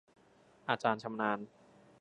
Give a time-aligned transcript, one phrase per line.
[0.69, 1.39] อาจารย์ชำนาญ